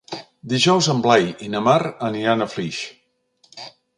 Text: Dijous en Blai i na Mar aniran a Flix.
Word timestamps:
Dijous 0.53 0.87
en 0.93 1.03
Blai 1.07 1.27
i 1.49 1.51
na 1.57 1.61
Mar 1.67 1.77
aniran 2.09 2.41
a 2.41 2.49
Flix. 2.57 2.83